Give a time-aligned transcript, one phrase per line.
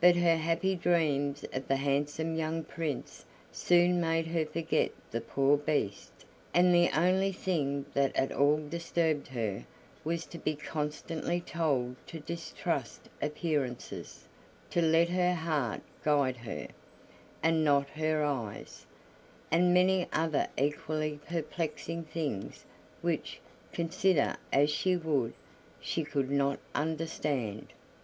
[0.00, 5.56] But her happy dreams of the handsome young Prince soon made her forget the poor
[5.56, 9.64] Beast, and the only thing that at all disturbed her
[10.02, 14.26] was to be constantly told to distrust appearances,
[14.70, 16.66] to let her heart guide her,
[17.40, 18.84] and not her eyes,
[19.48, 22.64] and many other equally perplexing things,
[23.00, 23.40] which,
[23.72, 25.34] consider as she would,
[25.78, 27.68] she could not understand.